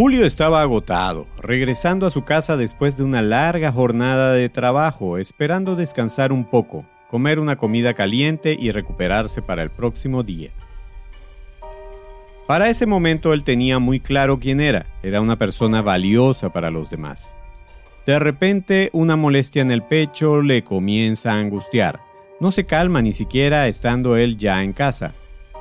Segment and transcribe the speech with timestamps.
[0.00, 5.74] Julio estaba agotado, regresando a su casa después de una larga jornada de trabajo, esperando
[5.74, 10.50] descansar un poco, comer una comida caliente y recuperarse para el próximo día.
[12.46, 16.90] Para ese momento él tenía muy claro quién era, era una persona valiosa para los
[16.90, 17.34] demás.
[18.06, 21.98] De repente una molestia en el pecho le comienza a angustiar.
[22.38, 25.14] No se calma ni siquiera estando él ya en casa.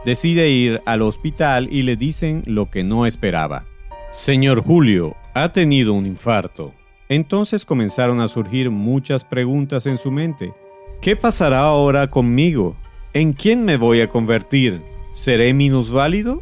[0.06, 3.66] Decide ir al hospital y le dicen lo que no esperaba.
[4.12, 6.74] Señor Julio, ha tenido un infarto.
[7.10, 10.54] Entonces comenzaron a surgir muchas preguntas en su mente.
[11.02, 12.76] ¿Qué pasará ahora conmigo?
[13.14, 14.82] ¿En quién me voy a convertir?
[15.14, 16.42] ¿Seré minusválido?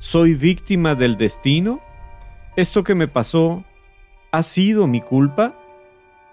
[0.00, 1.80] ¿Soy víctima del destino?
[2.56, 3.62] ¿Esto que me pasó
[4.32, 5.54] ha sido mi culpa?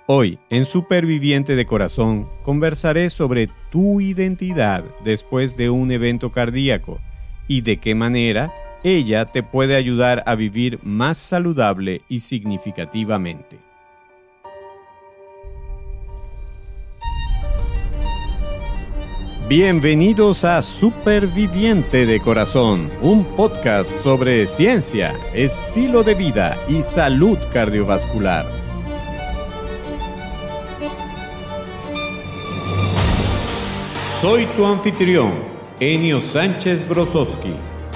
[0.08, 7.00] Hoy, en Superviviente de Corazón, conversaré sobre tu identidad después de un evento cardíaco
[7.48, 8.52] y de qué manera
[8.84, 13.58] ella te puede ayudar a vivir más saludable y significativamente.
[19.50, 28.46] Bienvenidos a Superviviente de Corazón, un podcast sobre ciencia, estilo de vida y salud cardiovascular.
[34.22, 35.32] Soy tu anfitrión,
[35.80, 37.56] Enio Sánchez Brososki,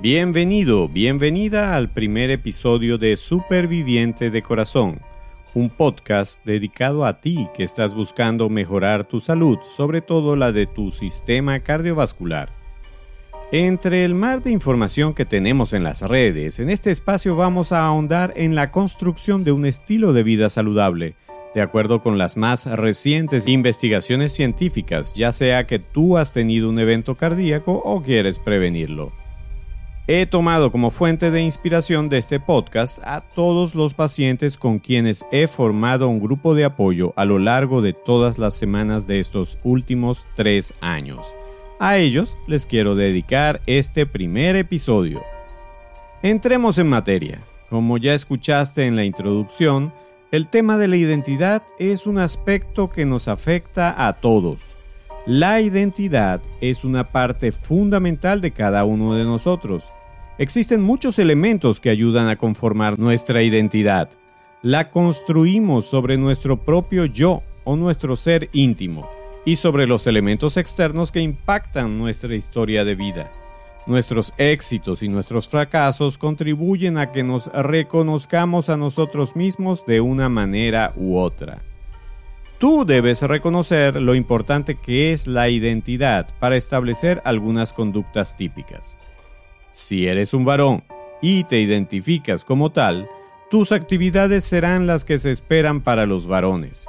[0.00, 5.00] Bienvenido, bienvenida al primer episodio de Superviviente de Corazón,
[5.54, 10.68] un podcast dedicado a ti que estás buscando mejorar tu salud, sobre todo la de
[10.68, 12.48] tu sistema cardiovascular.
[13.50, 17.84] Entre el mar de información que tenemos en las redes, en este espacio vamos a
[17.84, 21.16] ahondar en la construcción de un estilo de vida saludable,
[21.56, 26.78] de acuerdo con las más recientes investigaciones científicas, ya sea que tú has tenido un
[26.78, 29.10] evento cardíaco o quieres prevenirlo.
[30.10, 35.26] He tomado como fuente de inspiración de este podcast a todos los pacientes con quienes
[35.32, 39.58] he formado un grupo de apoyo a lo largo de todas las semanas de estos
[39.64, 41.34] últimos tres años.
[41.78, 45.22] A ellos les quiero dedicar este primer episodio.
[46.22, 47.42] Entremos en materia.
[47.68, 49.92] Como ya escuchaste en la introducción,
[50.32, 54.60] el tema de la identidad es un aspecto que nos afecta a todos.
[55.26, 59.84] La identidad es una parte fundamental de cada uno de nosotros.
[60.38, 64.08] Existen muchos elementos que ayudan a conformar nuestra identidad.
[64.62, 69.10] La construimos sobre nuestro propio yo o nuestro ser íntimo
[69.44, 73.32] y sobre los elementos externos que impactan nuestra historia de vida.
[73.88, 80.28] Nuestros éxitos y nuestros fracasos contribuyen a que nos reconozcamos a nosotros mismos de una
[80.28, 81.62] manera u otra.
[82.58, 88.98] Tú debes reconocer lo importante que es la identidad para establecer algunas conductas típicas.
[89.78, 90.82] Si eres un varón
[91.22, 93.08] y te identificas como tal,
[93.48, 96.86] tus actividades serán las que se esperan para los varones.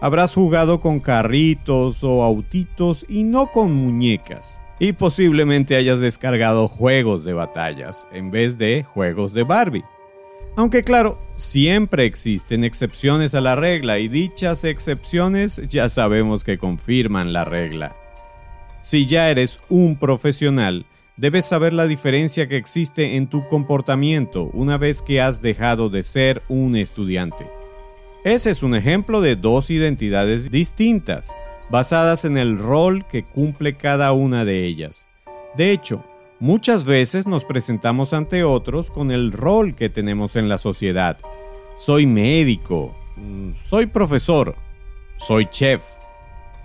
[0.00, 4.60] Habrás jugado con carritos o autitos y no con muñecas.
[4.78, 9.84] Y posiblemente hayas descargado juegos de batallas en vez de juegos de Barbie.
[10.54, 17.32] Aunque claro, siempre existen excepciones a la regla y dichas excepciones ya sabemos que confirman
[17.32, 17.96] la regla.
[18.80, 20.86] Si ya eres un profesional,
[21.18, 26.04] debes saber la diferencia que existe en tu comportamiento una vez que has dejado de
[26.04, 27.46] ser un estudiante.
[28.24, 31.34] Ese es un ejemplo de dos identidades distintas,
[31.70, 35.08] basadas en el rol que cumple cada una de ellas.
[35.56, 36.04] De hecho,
[36.38, 41.18] muchas veces nos presentamos ante otros con el rol que tenemos en la sociedad.
[41.76, 42.94] Soy médico,
[43.64, 44.54] soy profesor,
[45.16, 45.82] soy chef,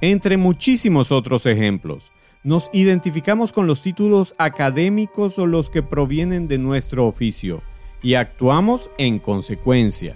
[0.01, 2.12] entre muchísimos otros ejemplos.
[2.43, 7.61] Nos identificamos con los títulos académicos o los que provienen de nuestro oficio
[8.01, 10.15] y actuamos en consecuencia.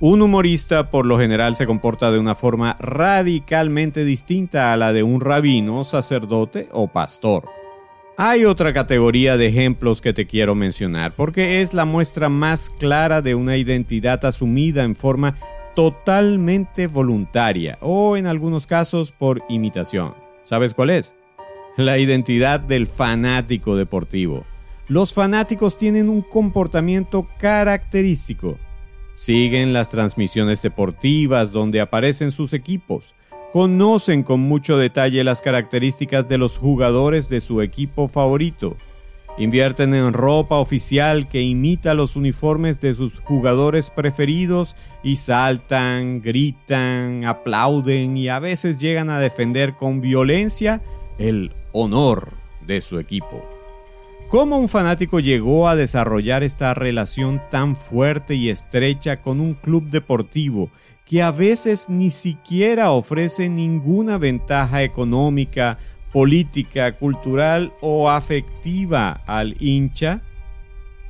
[0.00, 5.02] Un humorista por lo general se comporta de una forma radicalmente distinta a la de
[5.02, 7.44] un rabino, sacerdote o pastor.
[8.16, 13.20] Hay otra categoría de ejemplos que te quiero mencionar porque es la muestra más clara
[13.20, 15.36] de una identidad asumida en forma
[15.74, 20.14] totalmente voluntaria o en algunos casos por imitación.
[20.42, 21.14] ¿Sabes cuál es?
[21.76, 24.44] La identidad del fanático deportivo.
[24.88, 28.58] Los fanáticos tienen un comportamiento característico
[29.14, 33.14] Siguen las transmisiones deportivas donde aparecen sus equipos.
[33.52, 38.76] Conocen con mucho detalle las características de los jugadores de su equipo favorito.
[39.38, 44.74] Invierten en ropa oficial que imita los uniformes de sus jugadores preferidos
[45.04, 50.80] y saltan, gritan, aplauden y a veces llegan a defender con violencia
[51.18, 52.32] el honor
[52.66, 53.44] de su equipo.
[54.28, 59.90] ¿Cómo un fanático llegó a desarrollar esta relación tan fuerte y estrecha con un club
[59.90, 60.70] deportivo
[61.06, 65.78] que a veces ni siquiera ofrece ninguna ventaja económica,
[66.12, 70.22] política, cultural o afectiva al hincha?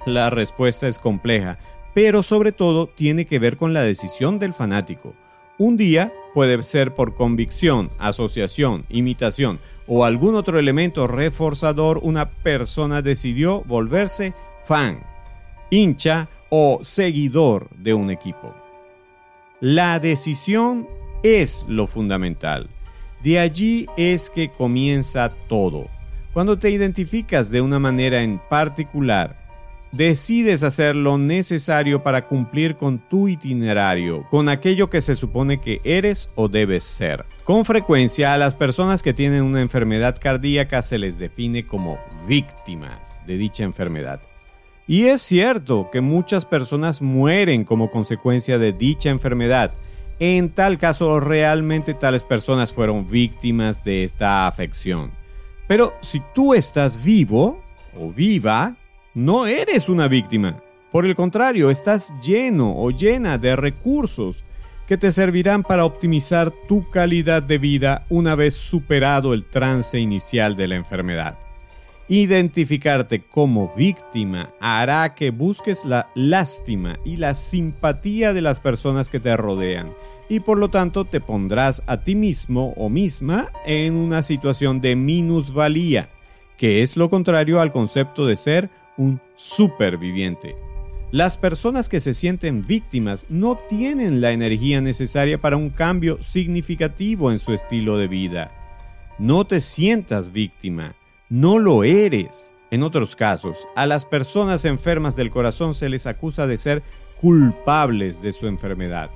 [0.04, 1.58] La respuesta es compleja,
[1.94, 5.14] pero sobre todo tiene que ver con la decisión del fanático.
[5.56, 13.02] Un día puede ser por convicción, asociación, imitación o algún otro elemento reforzador, una persona
[13.02, 14.32] decidió volverse
[14.66, 14.98] fan,
[15.70, 18.54] hincha o seguidor de un equipo.
[19.60, 20.86] La decisión
[21.22, 22.68] es lo fundamental.
[23.22, 25.86] De allí es que comienza todo.
[26.32, 29.36] Cuando te identificas de una manera en particular,
[29.92, 35.80] decides hacer lo necesario para cumplir con tu itinerario, con aquello que se supone que
[35.84, 37.24] eres o debes ser.
[37.44, 43.20] Con frecuencia a las personas que tienen una enfermedad cardíaca se les define como víctimas
[43.26, 44.18] de dicha enfermedad.
[44.88, 49.74] Y es cierto que muchas personas mueren como consecuencia de dicha enfermedad.
[50.20, 55.10] En tal caso, realmente tales personas fueron víctimas de esta afección.
[55.68, 57.62] Pero si tú estás vivo
[57.94, 58.74] o viva,
[59.12, 60.56] no eres una víctima.
[60.90, 64.44] Por el contrario, estás lleno o llena de recursos
[64.86, 70.56] que te servirán para optimizar tu calidad de vida una vez superado el trance inicial
[70.56, 71.38] de la enfermedad.
[72.06, 79.20] Identificarte como víctima hará que busques la lástima y la simpatía de las personas que
[79.20, 79.90] te rodean
[80.28, 84.96] y por lo tanto te pondrás a ti mismo o misma en una situación de
[84.96, 86.10] minusvalía,
[86.58, 90.73] que es lo contrario al concepto de ser un superviviente.
[91.12, 97.30] Las personas que se sienten víctimas no tienen la energía necesaria para un cambio significativo
[97.30, 98.50] en su estilo de vida.
[99.18, 100.94] No te sientas víctima,
[101.28, 102.52] no lo eres.
[102.70, 106.82] En otros casos, a las personas enfermas del corazón se les acusa de ser
[107.20, 109.08] culpables de su enfermedad.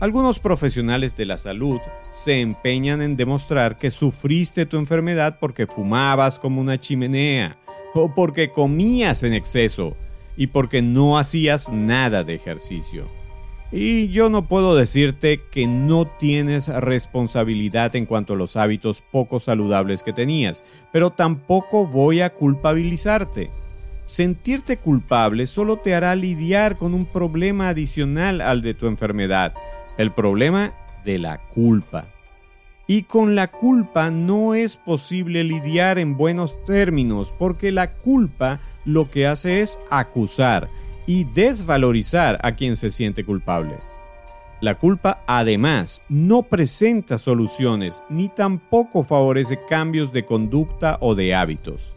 [0.00, 1.78] Algunos profesionales de la salud
[2.10, 7.56] se empeñan en demostrar que sufriste tu enfermedad porque fumabas como una chimenea,
[7.94, 9.96] o porque comías en exceso
[10.36, 13.06] y porque no hacías nada de ejercicio.
[13.72, 19.40] Y yo no puedo decirte que no tienes responsabilidad en cuanto a los hábitos poco
[19.40, 20.62] saludables que tenías,
[20.92, 23.50] pero tampoco voy a culpabilizarte.
[24.04, 29.52] Sentirte culpable solo te hará lidiar con un problema adicional al de tu enfermedad,
[29.98, 30.72] el problema
[31.04, 32.04] de la culpa.
[32.86, 39.10] Y con la culpa no es posible lidiar en buenos términos porque la culpa lo
[39.10, 40.68] que hace es acusar
[41.06, 43.74] y desvalorizar a quien se siente culpable.
[44.60, 51.92] La culpa además no presenta soluciones ni tampoco favorece cambios de conducta o de hábitos.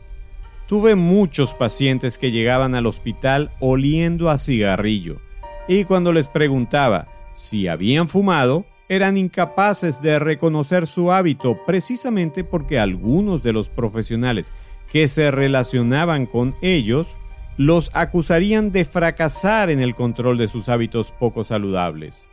[0.67, 5.21] Tuve muchos pacientes que llegaban al hospital oliendo a cigarrillo
[5.69, 12.79] y cuando les preguntaba si habían fumado, eran incapaces de reconocer su hábito precisamente porque
[12.79, 14.51] algunos de los profesionales
[14.91, 17.15] que se relacionaban con ellos
[17.57, 22.29] los acusarían de fracasar en el control de sus hábitos poco saludables.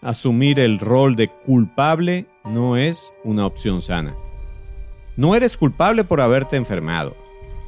[0.00, 4.14] Asumir el rol de culpable no es una opción sana.
[5.16, 7.14] No eres culpable por haberte enfermado,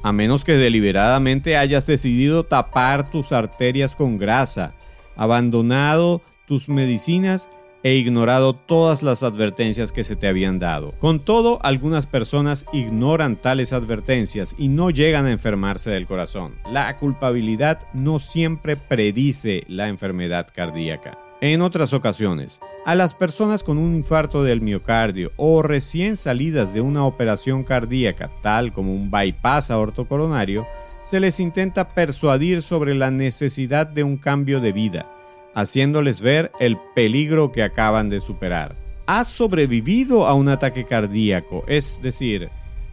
[0.02, 4.72] a menos que deliberadamente hayas decidido tapar tus arterias con grasa,
[5.14, 7.50] abandonado tus medicinas
[7.84, 10.92] e ignorado todas las advertencias que se te habían dado.
[10.92, 16.54] Con todo, algunas personas ignoran tales advertencias y no llegan a enfermarse del corazón.
[16.72, 21.18] La culpabilidad no siempre predice la enfermedad cardíaca.
[21.42, 26.80] En otras ocasiones, a las personas con un infarto del miocardio o recién salidas de
[26.80, 30.66] una operación cardíaca, tal como un bypass aortocoronario,
[31.02, 35.06] se les intenta persuadir sobre la necesidad de un cambio de vida
[35.54, 38.74] haciéndoles ver el peligro que acaban de superar.
[39.06, 42.48] Has sobrevivido a un ataque cardíaco, es decir,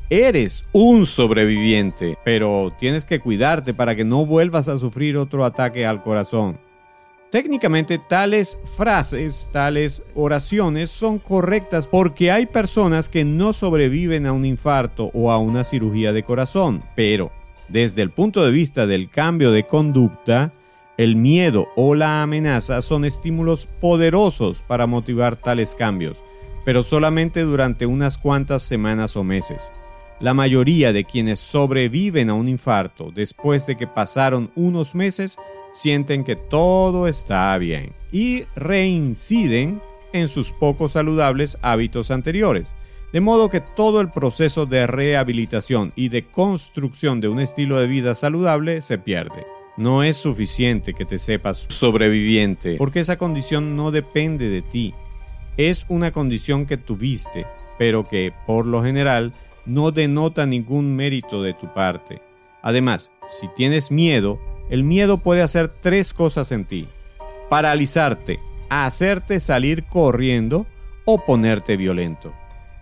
[0.10, 5.86] eres un sobreviviente, pero tienes que cuidarte para que no vuelvas a sufrir otro ataque
[5.86, 6.58] al corazón.
[7.32, 14.44] Técnicamente tales frases, tales oraciones son correctas porque hay personas que no sobreviven a un
[14.44, 17.32] infarto o a una cirugía de corazón, pero
[17.70, 20.52] desde el punto de vista del cambio de conducta,
[20.98, 26.18] El miedo o la amenaza son estímulos poderosos para motivar tales cambios,
[26.66, 29.72] pero solamente durante unas cuantas semanas o meses.
[30.20, 35.38] La mayoría de quienes sobreviven a un infarto después de que pasaron unos meses
[35.72, 39.82] sienten que todo está bien y reinciden
[40.14, 42.74] en sus poco saludables hábitos anteriores.
[43.14, 47.88] De modo que todo el proceso de rehabilitación y de construcción de un estilo de
[47.88, 49.44] vida saludable se pierde.
[49.78, 54.94] No es suficiente que te sepas sobreviviente, porque esa condición no depende de ti.
[55.58, 57.46] Es una condición que tuviste,
[57.78, 59.34] pero que, por lo general,
[59.66, 62.22] no denota ningún mérito de tu parte.
[62.62, 66.88] Además, si tienes miedo, el miedo puede hacer tres cosas en ti.
[67.50, 70.66] Paralizarte, hacerte salir corriendo
[71.06, 72.34] o ponerte violento.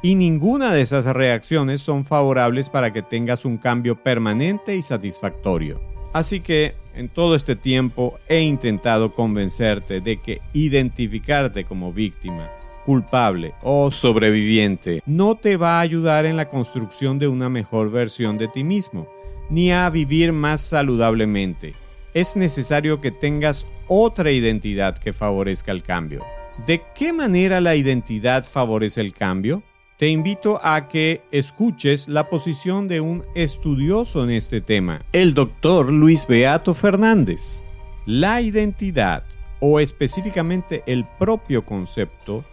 [0.01, 5.81] Y ninguna de esas reacciones son favorables para que tengas un cambio permanente y satisfactorio.
[6.13, 12.49] Así que en todo este tiempo he intentado convencerte de que identificarte como víctima
[12.85, 18.39] culpable o sobreviviente no te va a ayudar en la construcción de una mejor versión
[18.39, 19.07] de ti mismo,
[19.49, 21.75] ni a vivir más saludablemente.
[22.15, 26.23] Es necesario que tengas otra identidad que favorezca el cambio.
[26.65, 29.61] ¿De qué manera la identidad favorece el cambio?
[29.99, 35.91] Te invito a que escuches la posición de un estudioso en este tema, el doctor
[35.91, 37.59] Luis Beato Fernández.
[38.05, 39.25] La identidad,
[39.59, 42.45] o específicamente el propio concepto,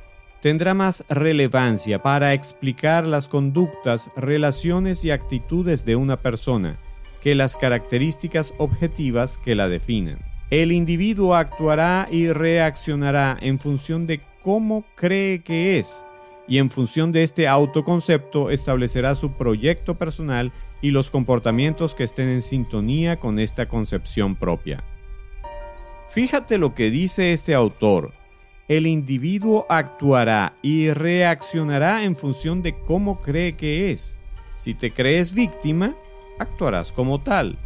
[0.42, 6.76] tendrá más relevancia para explicar las conductas, relaciones y actitudes de una persona
[7.22, 10.18] que las características objetivas que la definen.
[10.50, 16.04] El individuo actuará y reaccionará en función de cómo cree que es
[16.48, 22.28] y en función de este autoconcepto establecerá su proyecto personal y los comportamientos que estén
[22.28, 24.82] en sintonía con esta concepción propia.
[26.10, 28.12] Fíjate lo que dice este autor
[28.68, 34.16] el individuo actuará y reaccionará en función de cómo cree que es.
[34.56, 35.94] Si te crees víctima,
[36.40, 37.56] actuarás como tal.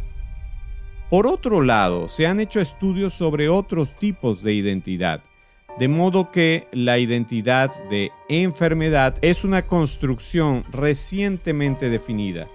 [1.09, 5.21] Por otro lado, se han hecho estudios sobre otros tipos de identidad,
[5.79, 12.47] de modo que la identidad de enfermedad es una construcción recientemente definida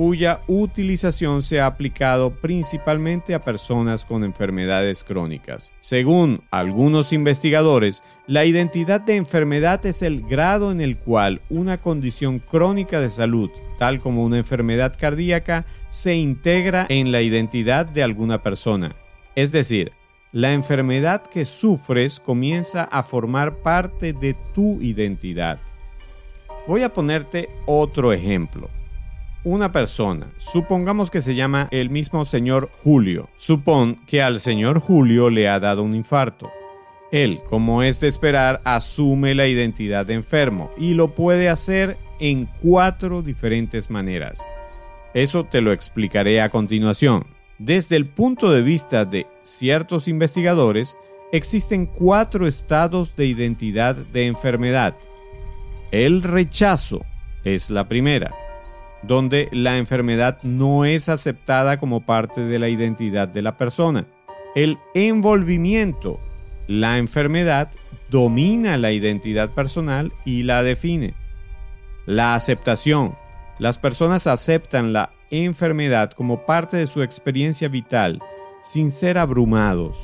[0.00, 5.74] cuya utilización se ha aplicado principalmente a personas con enfermedades crónicas.
[5.80, 12.38] Según algunos investigadores, la identidad de enfermedad es el grado en el cual una condición
[12.38, 18.42] crónica de salud, tal como una enfermedad cardíaca, se integra en la identidad de alguna
[18.42, 18.94] persona.
[19.34, 19.92] Es decir,
[20.32, 25.58] la enfermedad que sufres comienza a formar parte de tu identidad.
[26.66, 28.68] Voy a ponerte otro ejemplo
[29.44, 35.30] una persona, supongamos que se llama el mismo señor Julio, supón que al señor Julio
[35.30, 36.50] le ha dado un infarto.
[37.10, 42.48] Él, como es de esperar, asume la identidad de enfermo y lo puede hacer en
[42.62, 44.44] cuatro diferentes maneras.
[45.14, 47.24] Eso te lo explicaré a continuación.
[47.60, 50.96] Desde el punto de vista de ciertos investigadores,
[51.30, 54.96] existen cuatro estados de identidad de enfermedad.
[55.90, 57.04] El rechazo
[57.44, 58.32] es la primera
[59.02, 64.06] donde la enfermedad no es aceptada como parte de la identidad de la persona.
[64.54, 66.18] El envolvimiento,
[66.66, 67.70] la enfermedad
[68.10, 71.12] domina la identidad personal y la define.
[72.06, 73.14] La aceptación,
[73.58, 78.20] las personas aceptan la enfermedad como parte de su experiencia vital
[78.62, 79.96] sin ser abrumados.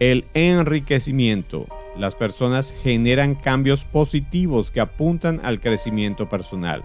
[0.00, 6.82] El enriquecimiento, las personas generan cambios positivos que apuntan al crecimiento personal.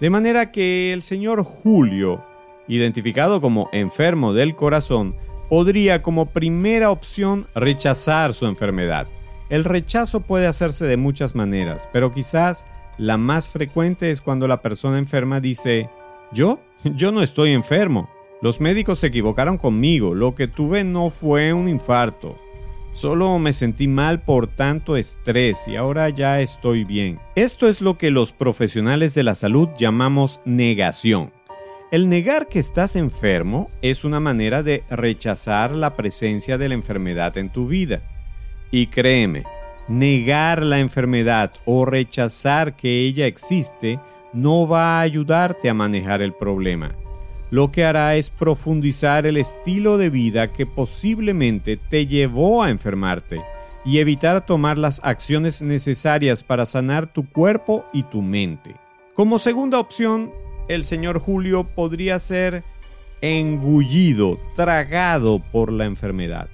[0.00, 2.20] De manera que el señor Julio,
[2.66, 5.14] identificado como enfermo del corazón,
[5.48, 9.06] podría como primera opción rechazar su enfermedad.
[9.48, 12.64] El rechazo puede hacerse de muchas maneras, pero quizás
[12.98, 15.88] la más frecuente es cuando la persona enferma dice,
[16.32, 16.58] yo,
[16.96, 18.08] yo no estoy enfermo.
[18.40, 22.36] Los médicos se equivocaron conmigo, lo que tuve no fue un infarto.
[22.92, 27.18] Solo me sentí mal por tanto estrés y ahora ya estoy bien.
[27.36, 31.30] Esto es lo que los profesionales de la salud llamamos negación.
[31.90, 37.38] El negar que estás enfermo es una manera de rechazar la presencia de la enfermedad
[37.38, 38.00] en tu vida.
[38.70, 39.44] Y créeme,
[39.88, 43.98] negar la enfermedad o rechazar que ella existe
[44.32, 46.92] no va a ayudarte a manejar el problema
[47.52, 53.42] lo que hará es profundizar el estilo de vida que posiblemente te llevó a enfermarte
[53.84, 58.74] y evitar tomar las acciones necesarias para sanar tu cuerpo y tu mente.
[59.12, 60.30] Como segunda opción,
[60.68, 62.64] el señor Julio podría ser
[63.20, 66.48] engullido, tragado por la enfermedad.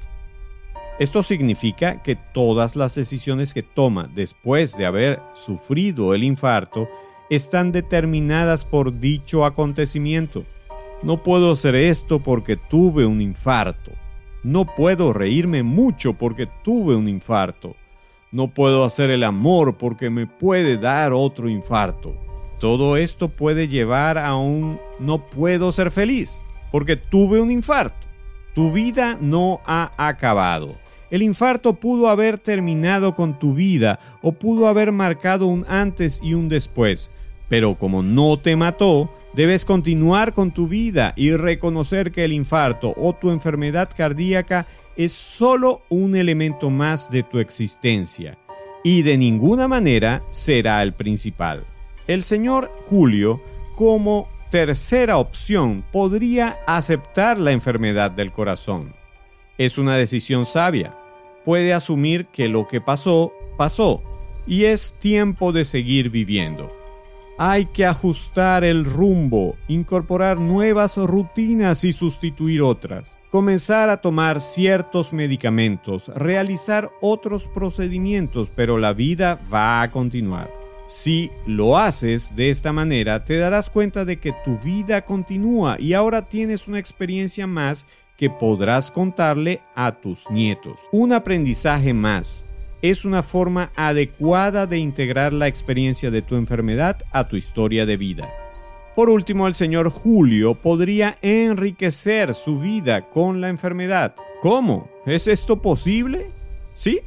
[0.99, 6.89] Esto significa que todas las decisiones que toma después de haber sufrido el infarto
[7.31, 10.45] están determinadas por dicho acontecimiento.
[11.03, 13.93] No puedo hacer esto porque tuve un infarto.
[14.43, 17.77] No puedo reírme mucho porque tuve un infarto.
[18.31, 22.15] No puedo hacer el amor porque me puede dar otro infarto.
[22.61, 28.07] Todo esto puede llevar a un no puedo ser feliz porque tuve un infarto.
[28.55, 30.75] Tu vida no ha acabado.
[31.11, 36.35] El infarto pudo haber terminado con tu vida o pudo haber marcado un antes y
[36.35, 37.11] un después,
[37.49, 42.95] pero como no te mató, debes continuar con tu vida y reconocer que el infarto
[42.97, 48.37] o tu enfermedad cardíaca es solo un elemento más de tu existencia
[48.83, 51.65] y de ninguna manera será el principal.
[52.07, 53.41] El señor Julio,
[53.77, 58.93] como tercera opción, podría aceptar la enfermedad del corazón.
[59.59, 60.95] Es una decisión sabia.
[61.45, 64.03] Puede asumir que lo que pasó, pasó,
[64.47, 66.78] y es tiempo de seguir viviendo.
[67.39, 75.13] Hay que ajustar el rumbo, incorporar nuevas rutinas y sustituir otras, comenzar a tomar ciertos
[75.13, 80.51] medicamentos, realizar otros procedimientos, pero la vida va a continuar.
[80.89, 85.93] Si lo haces de esta manera, te darás cuenta de que tu vida continúa y
[85.93, 90.81] ahora tienes una experiencia más que podrás contarle a tus nietos.
[90.91, 92.48] Un aprendizaje más.
[92.83, 97.97] Es una forma adecuada de integrar la experiencia de tu enfermedad a tu historia de
[97.97, 98.29] vida.
[98.95, 104.15] Por último, el señor Julio podría enriquecer su vida con la enfermedad.
[104.43, 104.89] ¿Cómo?
[105.07, 106.31] ¿Es esto posible?
[106.75, 107.01] Sí,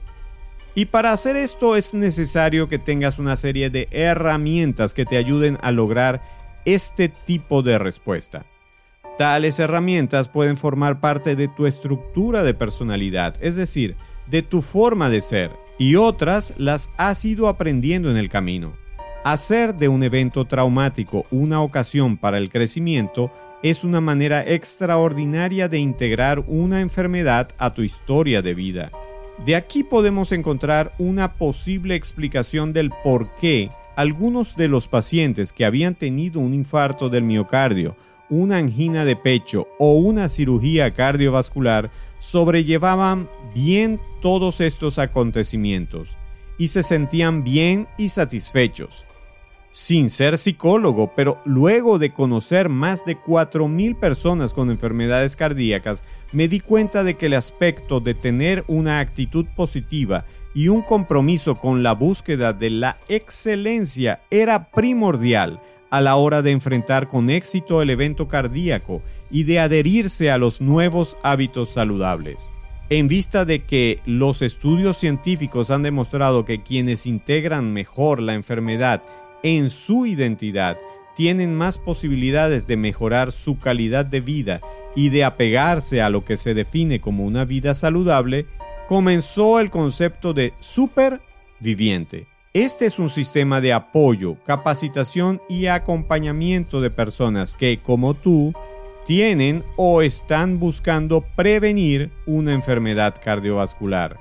[0.73, 5.57] y para hacer esto es necesario que tengas una serie de herramientas que te ayuden
[5.61, 6.21] a lograr
[6.63, 8.45] este tipo de respuesta.
[9.17, 13.95] Tales herramientas pueden formar parte de tu estructura de personalidad, es decir,
[14.27, 18.73] de tu forma de ser, y otras las has ido aprendiendo en el camino.
[19.23, 23.31] Hacer de un evento traumático una ocasión para el crecimiento
[23.61, 28.91] es una manera extraordinaria de integrar una enfermedad a tu historia de vida.
[29.45, 35.65] De aquí podemos encontrar una posible explicación del por qué algunos de los pacientes que
[35.65, 37.95] habían tenido un infarto del miocardio,
[38.29, 46.15] una angina de pecho o una cirugía cardiovascular sobrellevaban bien todos estos acontecimientos
[46.57, 49.03] y se sentían bien y satisfechos
[49.71, 56.03] sin ser psicólogo, pero luego de conocer más de 4.000 personas con enfermedades cardíacas,
[56.33, 61.55] me di cuenta de que el aspecto de tener una actitud positiva y un compromiso
[61.55, 67.81] con la búsqueda de la excelencia era primordial a la hora de enfrentar con éxito
[67.81, 72.49] el evento cardíaco y de adherirse a los nuevos hábitos saludables.
[72.89, 79.01] En vista de que los estudios científicos han demostrado que quienes integran mejor la enfermedad
[79.43, 80.77] en su identidad
[81.15, 84.61] tienen más posibilidades de mejorar su calidad de vida
[84.95, 88.45] y de apegarse a lo que se define como una vida saludable,
[88.87, 92.25] comenzó el concepto de superviviente.
[92.53, 98.53] Este es un sistema de apoyo, capacitación y acompañamiento de personas que, como tú,
[99.05, 104.17] tienen o están buscando prevenir una enfermedad cardiovascular,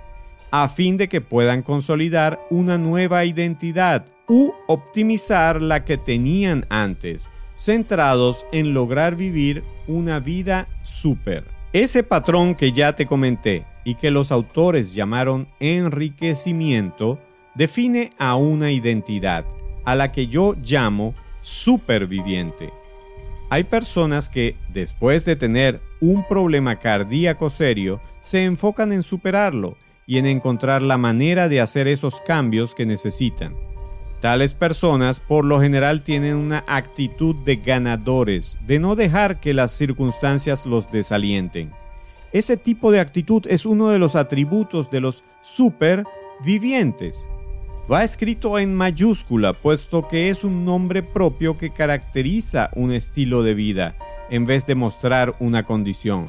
[0.50, 7.28] a fin de que puedan consolidar una nueva identidad u optimizar la que tenían antes,
[7.56, 11.44] centrados en lograr vivir una vida súper.
[11.72, 17.18] Ese patrón que ya te comenté y que los autores llamaron enriquecimiento,
[17.54, 19.44] define a una identidad,
[19.84, 22.70] a la que yo llamo superviviente.
[23.50, 30.18] Hay personas que, después de tener un problema cardíaco serio, se enfocan en superarlo y
[30.18, 33.54] en encontrar la manera de hacer esos cambios que necesitan.
[34.20, 39.72] Tales personas por lo general tienen una actitud de ganadores, de no dejar que las
[39.72, 41.72] circunstancias los desalienten.
[42.32, 47.26] Ese tipo de actitud es uno de los atributos de los supervivientes.
[47.90, 53.54] Va escrito en mayúscula, puesto que es un nombre propio que caracteriza un estilo de
[53.54, 53.94] vida,
[54.30, 56.28] en vez de mostrar una condición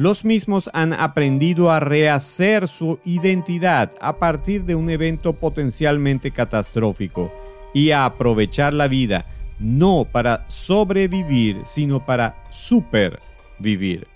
[0.00, 7.30] los mismos han aprendido a rehacer su identidad a partir de un evento potencialmente catastrófico
[7.74, 9.26] y a aprovechar la vida
[9.58, 14.06] no para sobrevivir, sino para supervivir.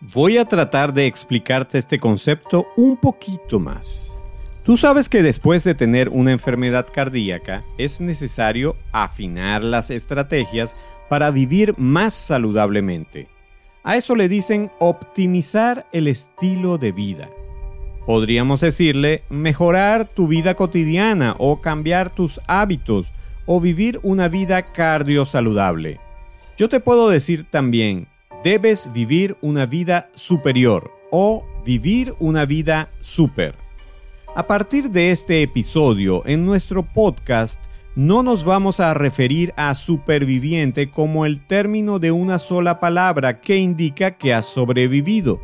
[0.00, 4.15] Voy a tratar de explicarte este concepto un poquito más.
[4.66, 10.74] Tú sabes que después de tener una enfermedad cardíaca es necesario afinar las estrategias
[11.08, 13.28] para vivir más saludablemente.
[13.84, 17.28] A eso le dicen optimizar el estilo de vida.
[18.06, 23.12] Podríamos decirle mejorar tu vida cotidiana o cambiar tus hábitos
[23.46, 26.00] o vivir una vida cardiosaludable.
[26.58, 28.08] Yo te puedo decir también,
[28.42, 33.65] debes vivir una vida superior o vivir una vida super.
[34.36, 40.90] A partir de este episodio, en nuestro podcast, no nos vamos a referir a superviviente
[40.90, 45.40] como el término de una sola palabra que indica que has sobrevivido.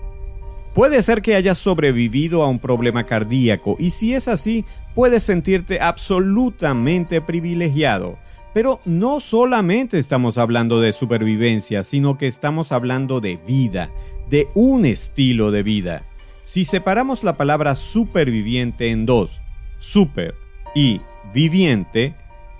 [0.74, 5.81] Puede ser que hayas sobrevivido a un problema cardíaco y si es así, puedes sentirte
[5.81, 8.18] absolutamente privilegiado.
[8.52, 13.88] Pero no solamente estamos hablando de supervivencia, sino que estamos hablando de vida,
[14.28, 16.02] de un estilo de vida.
[16.42, 19.40] Si separamos la palabra superviviente en dos,
[19.78, 20.35] super
[20.74, 21.00] y
[21.33, 22.14] viviente,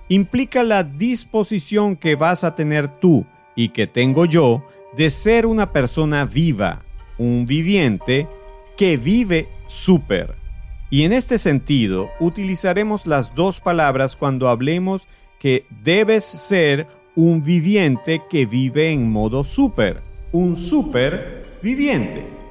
[0.09, 3.25] implica la disposición que vas a tener tú
[3.57, 4.65] y que tengo yo
[4.97, 6.83] de ser una persona viva,
[7.19, 8.29] un viviente
[8.77, 10.35] que vive súper.
[10.89, 15.09] Y en este sentido, utilizaremos las dos palabras cuando hablemos
[15.41, 22.42] que debes ser un viviente que vive en modo súper, un super viviente.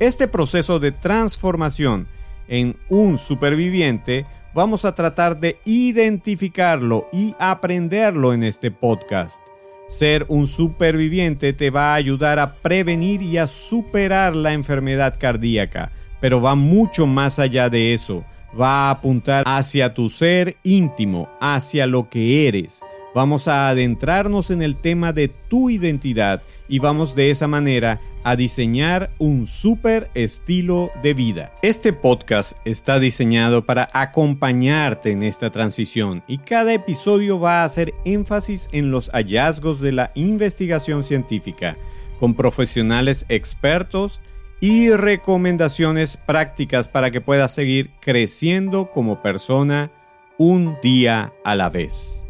[0.00, 2.08] Este proceso de transformación
[2.48, 9.40] en un superviviente vamos a tratar de identificarlo y aprenderlo en este podcast.
[9.88, 15.92] Ser un superviviente te va a ayudar a prevenir y a superar la enfermedad cardíaca,
[16.20, 18.24] pero va mucho más allá de eso.
[18.58, 22.82] Va a apuntar hacia tu ser íntimo, hacia lo que eres.
[23.14, 28.36] Vamos a adentrarnos en el tema de tu identidad y vamos de esa manera a
[28.36, 31.52] diseñar un super estilo de vida.
[31.62, 37.94] Este podcast está diseñado para acompañarte en esta transición y cada episodio va a hacer
[38.04, 41.76] énfasis en los hallazgos de la investigación científica
[42.18, 44.20] con profesionales expertos
[44.60, 49.90] y recomendaciones prácticas para que puedas seguir creciendo como persona
[50.38, 52.24] un día a la vez.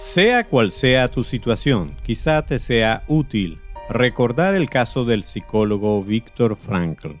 [0.00, 3.58] Sea cual sea tu situación, quizá te sea útil
[3.90, 7.16] recordar el caso del psicólogo Viktor Frankl.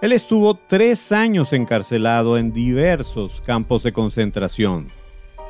[0.00, 4.86] Él estuvo tres años encarcelado en diversos campos de concentración,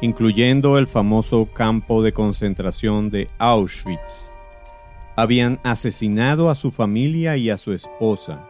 [0.01, 4.31] incluyendo el famoso campo de concentración de Auschwitz.
[5.17, 8.49] Habían asesinado a su familia y a su esposa.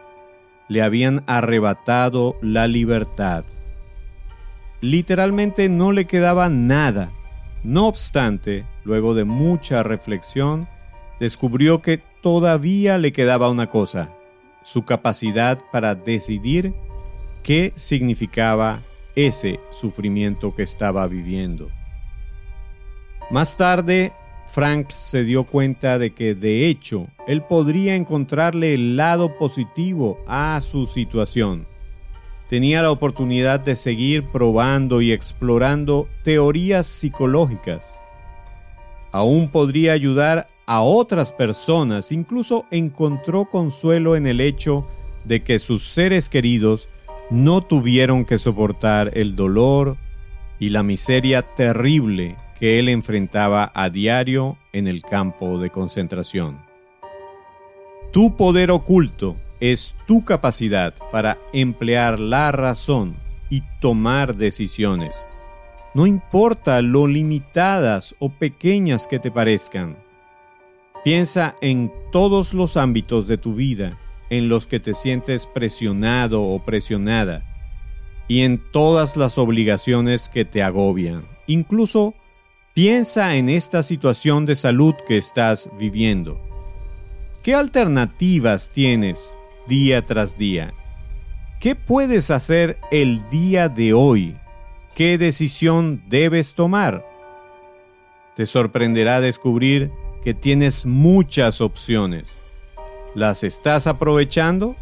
[0.69, 3.43] Le habían arrebatado la libertad.
[4.79, 7.11] Literalmente no le quedaba nada
[7.63, 10.67] no obstante, luego de mucha reflexión,
[11.19, 14.09] descubrió que todavía le quedaba una cosa,
[14.63, 16.73] su capacidad para decidir
[17.43, 18.81] qué significaba
[19.15, 21.69] ese sufrimiento que estaba viviendo.
[23.31, 24.13] Más tarde,
[24.51, 30.59] Frank se dio cuenta de que de hecho él podría encontrarle el lado positivo a
[30.61, 31.67] su situación
[32.49, 37.93] tenía la oportunidad de seguir probando y explorando teorías psicológicas.
[39.11, 44.85] Aún podría ayudar a otras personas, incluso encontró consuelo en el hecho
[45.23, 46.87] de que sus seres queridos
[47.29, 49.97] no tuvieron que soportar el dolor
[50.59, 56.57] y la miseria terrible que él enfrentaba a diario en el campo de concentración.
[58.11, 63.15] Tu poder oculto es tu capacidad para emplear la razón
[63.49, 65.25] y tomar decisiones.
[65.93, 69.95] No importa lo limitadas o pequeñas que te parezcan.
[71.03, 73.97] Piensa en todos los ámbitos de tu vida
[74.29, 77.43] en los que te sientes presionado o presionada
[78.27, 81.23] y en todas las obligaciones que te agobian.
[81.47, 82.13] Incluso
[82.73, 86.39] piensa en esta situación de salud que estás viviendo.
[87.41, 90.73] ¿Qué alternativas tienes día tras día.
[91.59, 94.35] ¿Qué puedes hacer el día de hoy?
[94.95, 97.03] ¿Qué decisión debes tomar?
[98.35, 99.91] Te sorprenderá descubrir
[100.23, 102.39] que tienes muchas opciones.
[103.15, 104.75] ¿Las estás aprovechando?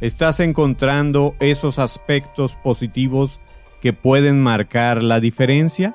[0.00, 3.40] ¿Estás encontrando esos aspectos positivos
[3.80, 5.94] que pueden marcar la diferencia?